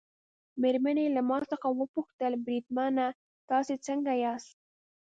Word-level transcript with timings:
مېرمنې 0.61 1.03
یې 1.05 1.13
له 1.15 1.21
ما 1.29 1.37
څخه 1.51 1.67
وپوښتل: 1.79 2.33
بریدمنه 2.45 3.05
تاسي 3.49 3.75
څنګه 3.87 4.11
یاست؟ 4.23 4.53